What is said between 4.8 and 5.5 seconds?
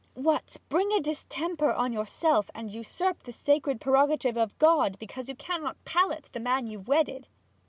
because you